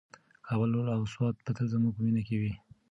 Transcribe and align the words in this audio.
کابل 0.47 0.69
او 0.95 1.01
سوات 1.13 1.35
به 1.43 1.51
تل 1.57 1.65
زموږ 1.73 1.91
په 1.95 2.01
مینه 2.05 2.21
کې 2.27 2.35
وي. 2.41 2.53